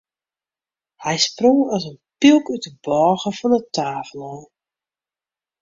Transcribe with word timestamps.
Hy 1.03 1.15
sprong 1.25 1.61
as 1.75 1.83
in 1.89 1.97
pylk 2.19 2.45
út 2.53 2.63
de 2.65 2.71
bôge 2.85 3.29
fan 3.37 3.51
de 3.55 3.59
tafel 3.75 4.21
ôf. 4.33 4.45